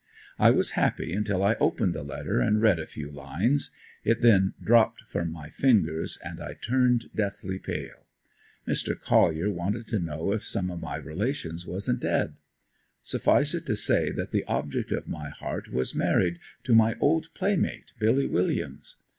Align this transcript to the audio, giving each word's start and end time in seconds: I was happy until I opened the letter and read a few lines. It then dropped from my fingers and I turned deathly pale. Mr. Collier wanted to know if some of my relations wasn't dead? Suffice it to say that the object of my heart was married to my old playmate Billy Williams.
I 0.39 0.49
was 0.49 0.71
happy 0.71 1.13
until 1.13 1.43
I 1.43 1.53
opened 1.59 1.93
the 1.93 2.01
letter 2.01 2.39
and 2.39 2.59
read 2.59 2.79
a 2.79 2.87
few 2.87 3.11
lines. 3.11 3.69
It 4.03 4.23
then 4.23 4.55
dropped 4.59 5.01
from 5.05 5.31
my 5.31 5.51
fingers 5.51 6.17
and 6.25 6.41
I 6.41 6.55
turned 6.55 7.11
deathly 7.13 7.59
pale. 7.59 8.07
Mr. 8.67 8.99
Collier 8.99 9.51
wanted 9.51 9.87
to 9.89 9.99
know 9.99 10.31
if 10.31 10.43
some 10.43 10.71
of 10.71 10.81
my 10.81 10.95
relations 10.95 11.67
wasn't 11.67 11.99
dead? 12.01 12.33
Suffice 13.03 13.53
it 13.53 13.67
to 13.67 13.75
say 13.75 14.09
that 14.11 14.31
the 14.31 14.43
object 14.45 14.91
of 14.91 15.07
my 15.07 15.29
heart 15.29 15.71
was 15.71 15.93
married 15.93 16.39
to 16.63 16.73
my 16.73 16.95
old 16.99 17.27
playmate 17.35 17.93
Billy 17.99 18.25
Williams. 18.25 18.95